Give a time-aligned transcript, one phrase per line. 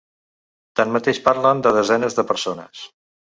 [0.79, 2.83] Tanmateix, parlen de ‘desenes’ de persones.